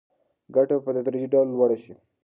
ګټه 0.55 0.75
به 0.77 0.81
په 0.85 0.91
تدریجي 0.95 1.27
ډول 1.33 1.47
لوړه 1.51 1.77
شي. 1.83 1.93